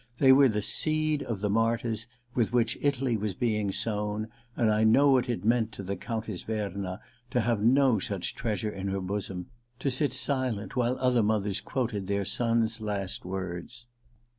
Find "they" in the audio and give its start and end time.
0.17-0.31